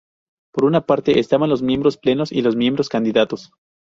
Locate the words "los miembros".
1.51-1.95, 2.41-2.89